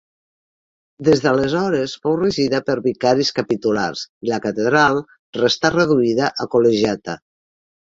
[1.09, 5.07] Des d’aleshores fou regida per vicaris capitulars i la catedral
[5.43, 7.23] restà reduïda a col·legiata.